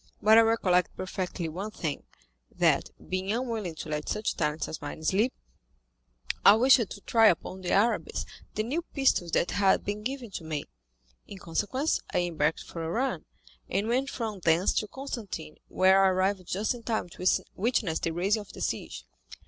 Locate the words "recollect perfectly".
0.41-1.47